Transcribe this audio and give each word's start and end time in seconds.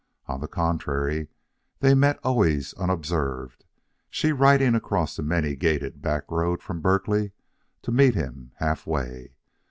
On 0.25 0.39
the 0.41 0.47
contrary, 0.47 1.27
they 1.79 1.93
met 1.93 2.17
always 2.23 2.73
unobserved, 2.73 3.65
she 4.09 4.31
riding 4.31 4.73
across 4.73 5.15
the 5.15 5.21
many 5.21 5.55
gated 5.55 6.01
backroad 6.01 6.63
from 6.63 6.81
Berkeley 6.81 7.33
to 7.83 7.91
meet 7.91 8.15
him 8.15 8.51
halfway. 8.55 9.35